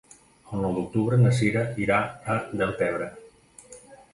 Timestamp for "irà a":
1.83-2.39